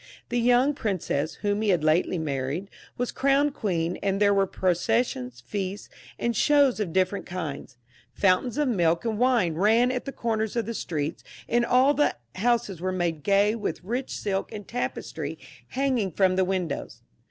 The 0.29 0.39
young 0.39 0.73
princess, 0.73 1.35
whom 1.45 1.61
he 1.61 1.69
had 1.69 1.83
lately 1.83 2.17
married, 2.17 2.71
was 2.97 3.11
crowned 3.11 3.53
queen, 3.53 3.99
and 4.01 4.19
there 4.19 4.33
were 4.33 4.47
processions, 4.47 5.41
feasts, 5.41 5.89
and 6.17 6.35
shows 6.35 6.79
of 6.79 6.91
different 6.91 7.27
kinds; 7.27 7.77
fountains 8.15 8.57
of 8.57 8.67
milk 8.67 9.05
and 9.05 9.19
wine 9.19 9.53
ran 9.53 9.91
at 9.91 10.05
the 10.05 10.11
comers 10.11 10.55
of 10.55 10.65
the 10.65 10.73
streets, 10.73 11.23
and 11.47 11.63
all 11.63 11.93
the 11.93 12.15
houses 12.33 12.81
were 12.81 12.91
made 12.91 13.21
gay 13.21 13.53
with 13.53 13.83
rich 13.83 14.09
silk 14.09 14.51
and 14.51 14.67
tapestry 14.67 15.37
hanging 15.67 16.11
from 16.11 16.35
the 16.35 16.45
windows. 16.45 17.03